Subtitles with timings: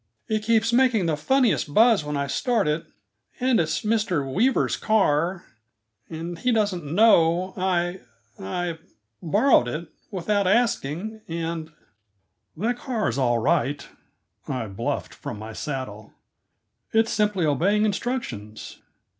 [0.27, 2.87] "It keeps making the funniest buzz when I start it
[3.39, 4.25] and it's Mr.
[4.27, 5.45] Weaver's car,
[6.09, 7.99] and he doesn't know I
[8.39, 8.79] I
[9.21, 11.71] borrowed it without asking, and"
[12.57, 13.87] "That car is all right,"
[14.47, 16.13] I bluffed from my saddle.
[16.91, 18.79] "It's simply obeying instructions.